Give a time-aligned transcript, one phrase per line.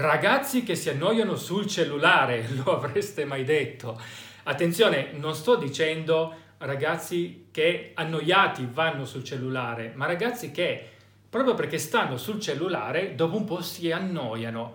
[0.00, 4.00] Ragazzi che si annoiano sul cellulare, lo avreste mai detto?
[4.44, 10.88] Attenzione, non sto dicendo ragazzi che annoiati vanno sul cellulare, ma ragazzi che
[11.28, 14.74] proprio perché stanno sul cellulare dopo un po' si annoiano.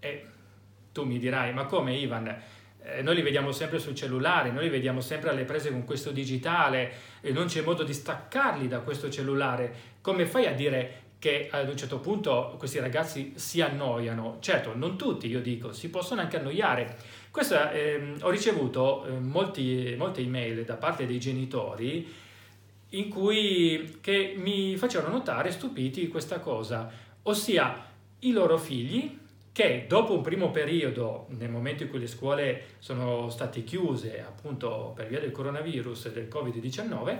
[0.00, 0.26] E
[0.90, 2.26] tu mi dirai, ma come Ivan?
[2.82, 6.10] Eh, noi li vediamo sempre sul cellulare, noi li vediamo sempre alle prese con questo
[6.10, 9.94] digitale e non c'è modo di staccarli da questo cellulare.
[10.00, 14.36] Come fai a dire che ad un certo punto questi ragazzi si annoiano.
[14.40, 16.96] Certo, non tutti, io dico, si possono anche annoiare.
[17.30, 22.24] Questa, eh, ho ricevuto eh, molti, molte email da parte dei genitori
[22.90, 26.90] in cui che mi facevano notare stupiti questa cosa,
[27.22, 27.84] ossia
[28.20, 29.18] i loro figli
[29.56, 34.92] che dopo un primo periodo, nel momento in cui le scuole sono state chiuse appunto
[34.94, 37.18] per via del coronavirus e del Covid-19,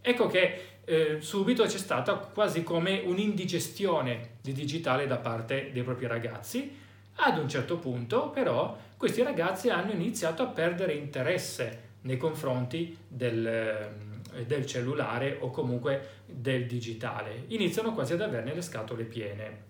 [0.00, 6.06] ecco che eh, subito c'è stata quasi come un'indigestione di digitale da parte dei propri
[6.06, 6.76] ragazzi.
[7.20, 13.46] Ad un certo punto, però, questi ragazzi hanno iniziato a perdere interesse nei confronti del,
[13.46, 17.44] eh, del cellulare o comunque del digitale.
[17.48, 19.66] Iniziano quasi ad averne le scatole piene.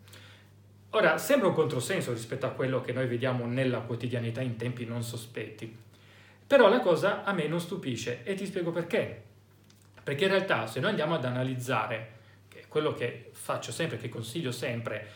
[0.90, 5.02] Ora, sembra un controsenso rispetto a quello che noi vediamo nella quotidianità in tempi non
[5.02, 5.76] sospetti,
[6.46, 9.22] però la cosa a me non stupisce e ti spiego perché.
[10.08, 12.12] Perché in realtà se noi andiamo ad analizzare,
[12.68, 15.06] quello che faccio sempre, che consiglio sempre,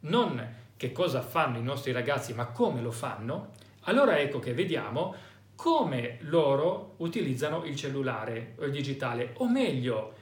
[0.00, 3.52] non che cosa fanno i nostri ragazzi, ma come lo fanno,
[3.84, 5.14] allora ecco che vediamo
[5.54, 10.12] come loro utilizzano il cellulare o il digitale, o meglio,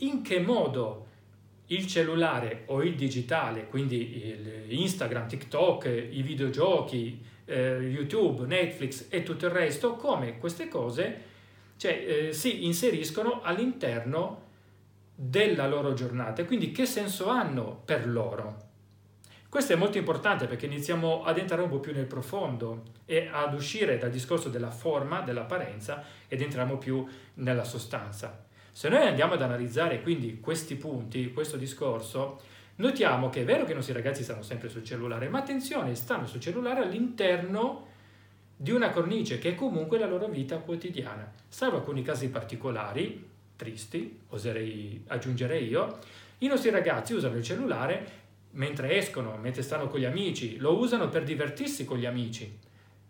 [0.00, 1.06] in che modo
[1.68, 9.46] il cellulare o il digitale, quindi Instagram, TikTok, i videogiochi, eh, YouTube, Netflix e tutto
[9.46, 11.32] il resto, come queste cose
[11.76, 14.42] cioè eh, si inseriscono all'interno
[15.14, 16.44] della loro giornata.
[16.44, 18.62] Quindi che senso hanno per loro?
[19.48, 23.54] Questo è molto importante perché iniziamo ad entrare un po' più nel profondo e ad
[23.54, 28.46] uscire dal discorso della forma, dell'apparenza ed entriamo più nella sostanza.
[28.72, 32.40] Se noi andiamo ad analizzare quindi questi punti, questo discorso,
[32.76, 36.26] notiamo che è vero che i nostri ragazzi stanno sempre sul cellulare, ma attenzione, stanno
[36.26, 37.92] sul cellulare all'interno
[38.64, 43.22] di una cornice che è comunque la loro vita quotidiana, salvo alcuni casi particolari,
[43.56, 45.98] tristi, oserei aggiungere io,
[46.38, 51.10] i nostri ragazzi usano il cellulare mentre escono, mentre stanno con gli amici, lo usano
[51.10, 52.58] per divertirsi con gli amici,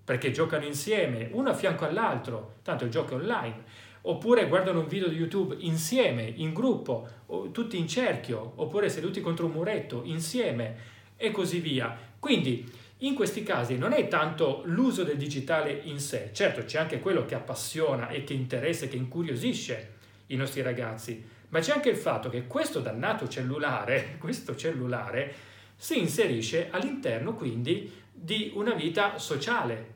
[0.04, 3.62] perché giocano insieme, uno a fianco all'altro, tanto il gioco è online,
[4.02, 7.06] oppure guardano un video di YouTube insieme, in gruppo,
[7.52, 10.76] tutti in cerchio, oppure seduti contro un muretto, insieme,
[11.16, 11.96] e così via.
[12.18, 12.68] Quindi
[12.98, 17.24] in questi casi non è tanto l'uso del digitale in sé, certo c'è anche quello
[17.24, 19.92] che appassiona e che interessa e che incuriosisce
[20.28, 25.34] i nostri ragazzi, ma c'è anche il fatto che questo dannato cellulare, questo cellulare,
[25.76, 29.92] si inserisce all'interno quindi di una vita sociale,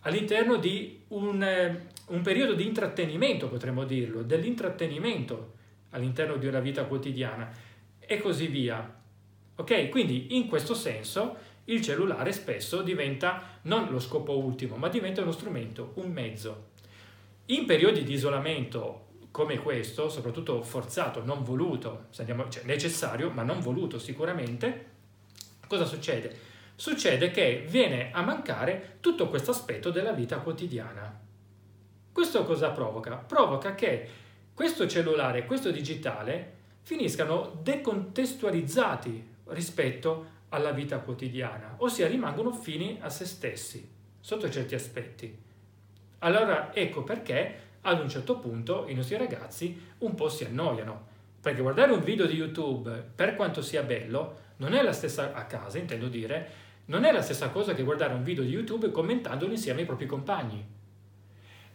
[0.00, 5.54] all'interno di un, eh, un periodo di intrattenimento, potremmo dirlo, dell'intrattenimento
[5.90, 7.50] all'interno di una vita quotidiana
[7.98, 9.00] e così via.
[9.54, 9.88] Ok?
[9.90, 15.32] Quindi in questo senso il cellulare spesso diventa non lo scopo ultimo, ma diventa uno
[15.32, 16.70] strumento, un mezzo.
[17.46, 22.26] In periodi di isolamento come questo, soprattutto forzato, non voluto, cioè
[22.64, 24.86] necessario, ma non voluto sicuramente,
[25.66, 26.50] cosa succede?
[26.74, 31.20] Succede che viene a mancare tutto questo aspetto della vita quotidiana.
[32.12, 33.16] Questo cosa provoca?
[33.16, 34.08] Provoca che
[34.52, 43.24] questo cellulare, questo digitale, finiscano decontestualizzati rispetto alla vita quotidiana, ossia rimangono fini a se
[43.24, 43.88] stessi,
[44.20, 45.38] sotto certi aspetti.
[46.18, 51.08] Allora ecco perché ad un certo punto i nostri ragazzi un po' si annoiano,
[51.40, 55.46] perché guardare un video di YouTube, per quanto sia bello, non è la stessa a
[55.46, 56.50] casa, intendo dire,
[56.84, 60.06] non è la stessa cosa che guardare un video di YouTube commentandolo insieme ai propri
[60.06, 60.64] compagni.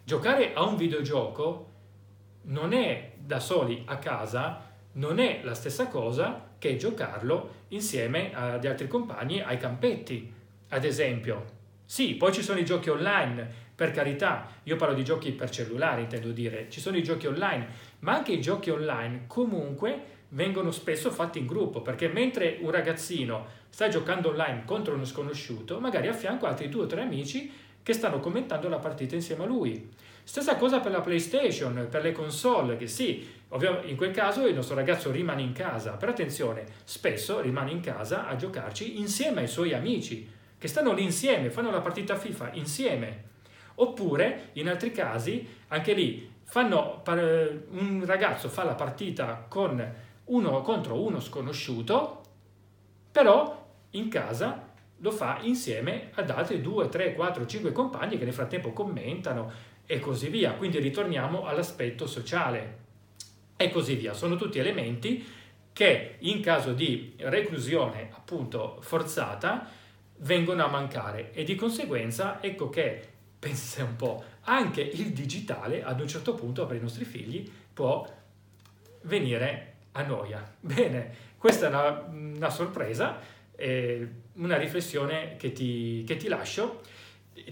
[0.04, 1.72] Giocare a un videogioco
[2.42, 4.67] non è da soli a casa,
[4.98, 10.32] non è la stessa cosa che giocarlo insieme agli altri compagni ai campetti,
[10.68, 11.56] ad esempio.
[11.84, 16.02] Sì, poi ci sono i giochi online, per carità, io parlo di giochi per cellulare,
[16.02, 17.66] intendo dire, ci sono i giochi online,
[18.00, 23.46] ma anche i giochi online comunque vengono spesso fatti in gruppo, perché mentre un ragazzino
[23.70, 27.50] sta giocando online contro uno sconosciuto, magari a fianco altri due o tre amici
[27.82, 29.88] che stanno commentando la partita insieme a lui.
[30.28, 34.54] Stessa cosa per la PlayStation, per le console, che sì, ovviamente in quel caso il
[34.54, 39.48] nostro ragazzo rimane in casa, però attenzione, spesso rimane in casa a giocarci insieme ai
[39.48, 43.24] suoi amici, che stanno lì insieme, fanno la partita FIFA insieme.
[43.76, 51.00] Oppure, in altri casi, anche lì, fanno, un ragazzo fa la partita con uno contro
[51.00, 52.20] uno sconosciuto,
[53.10, 58.34] però in casa lo fa insieme ad altri 2, 3, 4, 5 compagni che nel
[58.34, 60.52] frattempo commentano e così via.
[60.52, 62.76] Quindi ritorniamo all'aspetto sociale
[63.56, 64.12] e così via.
[64.12, 65.26] Sono tutti elementi
[65.72, 69.66] che in caso di reclusione appunto forzata
[70.18, 73.00] vengono a mancare e di conseguenza ecco che
[73.38, 78.06] pensa un po' anche il digitale ad un certo punto per i nostri figli può
[79.02, 80.54] venire a noia.
[80.60, 83.20] Bene, questa è una, una sorpresa,
[83.56, 86.82] eh, una riflessione che ti, che ti lascio.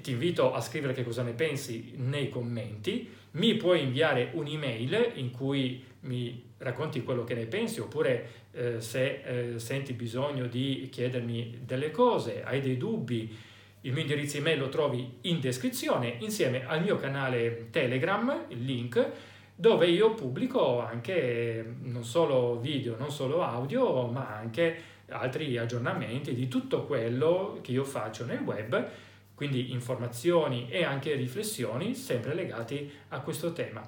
[0.01, 3.09] Ti invito a scrivere che cosa ne pensi nei commenti.
[3.33, 9.23] Mi puoi inviare un'email in cui mi racconti quello che ne pensi oppure eh, se
[9.55, 13.37] eh, senti bisogno di chiedermi delle cose, hai dei dubbi,
[13.83, 19.11] il mio indirizzo email lo trovi in descrizione insieme al mio canale Telegram, il link,
[19.55, 26.49] dove io pubblico anche non solo video, non solo audio, ma anche altri aggiornamenti di
[26.49, 28.89] tutto quello che io faccio nel web,
[29.37, 33.85] quindi informazioni e anche riflessioni sempre legati a questo tema.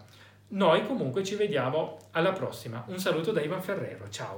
[0.50, 2.84] Noi comunque ci vediamo alla prossima.
[2.86, 4.36] Un saluto da Ivan Ferrero, ciao!